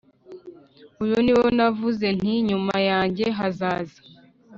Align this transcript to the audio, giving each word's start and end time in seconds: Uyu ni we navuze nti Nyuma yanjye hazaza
Uyu 1.03 1.17
ni 1.23 1.31
we 1.39 1.45
navuze 1.57 2.07
nti 2.17 2.33
Nyuma 2.49 2.75
yanjye 2.89 3.25
hazaza 3.37 3.99